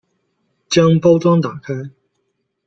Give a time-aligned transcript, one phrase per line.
[0.67, 1.91] 将包装打开